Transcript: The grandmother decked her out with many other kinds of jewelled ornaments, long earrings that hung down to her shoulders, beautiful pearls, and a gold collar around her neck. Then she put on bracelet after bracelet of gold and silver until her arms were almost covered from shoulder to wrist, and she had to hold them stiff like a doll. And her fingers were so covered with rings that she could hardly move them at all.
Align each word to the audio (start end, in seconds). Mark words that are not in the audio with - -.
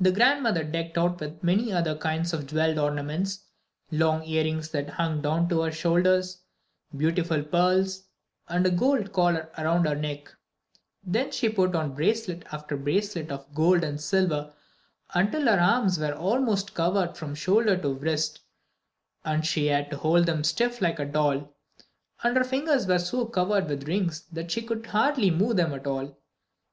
The 0.00 0.12
grandmother 0.12 0.62
decked 0.62 0.94
her 0.94 1.02
out 1.02 1.18
with 1.18 1.42
many 1.42 1.72
other 1.72 1.96
kinds 1.96 2.32
of 2.32 2.46
jewelled 2.46 2.78
ornaments, 2.78 3.42
long 3.90 4.22
earrings 4.22 4.68
that 4.68 4.88
hung 4.88 5.20
down 5.20 5.48
to 5.48 5.62
her 5.62 5.72
shoulders, 5.72 6.44
beautiful 6.96 7.42
pearls, 7.42 8.04
and 8.46 8.64
a 8.64 8.70
gold 8.70 9.12
collar 9.12 9.50
around 9.58 9.84
her 9.84 9.96
neck. 9.96 10.32
Then 11.02 11.32
she 11.32 11.48
put 11.48 11.74
on 11.74 11.96
bracelet 11.96 12.44
after 12.52 12.76
bracelet 12.76 13.32
of 13.32 13.52
gold 13.52 13.82
and 13.82 14.00
silver 14.00 14.52
until 15.12 15.46
her 15.46 15.58
arms 15.58 15.98
were 15.98 16.14
almost 16.14 16.72
covered 16.72 17.16
from 17.16 17.34
shoulder 17.34 17.76
to 17.78 17.94
wrist, 17.94 18.38
and 19.24 19.44
she 19.44 19.66
had 19.66 19.90
to 19.90 19.96
hold 19.96 20.26
them 20.26 20.44
stiff 20.44 20.80
like 20.80 21.00
a 21.00 21.04
doll. 21.04 21.52
And 22.22 22.36
her 22.36 22.44
fingers 22.44 22.86
were 22.86 23.00
so 23.00 23.26
covered 23.26 23.66
with 23.68 23.88
rings 23.88 24.20
that 24.30 24.52
she 24.52 24.62
could 24.62 24.86
hardly 24.86 25.32
move 25.32 25.56
them 25.56 25.74
at 25.74 25.88
all. 25.88 26.16